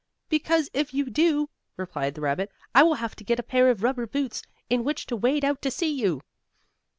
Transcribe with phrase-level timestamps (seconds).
[0.29, 3.83] "Because if you do," replied the rabbit, "I will have to get a pair of
[3.83, 6.21] rubber boots, in which to wade out to see you."